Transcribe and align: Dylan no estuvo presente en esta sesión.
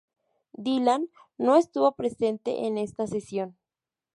Dylan 0.53 1.09
no 1.37 1.57
estuvo 1.57 1.91
presente 1.93 2.65
en 2.65 2.79
esta 2.79 3.05
sesión. 3.05 3.55